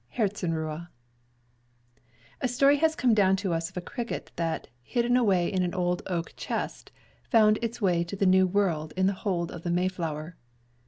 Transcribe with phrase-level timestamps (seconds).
[0.17, 0.87] HERZENRUHE.
[2.41, 5.75] A STORY has come down to us of a cricket that, hidden away in an
[5.75, 6.91] old oak chest,
[7.29, 10.37] found its way to the New World in the hold of the Mayflower.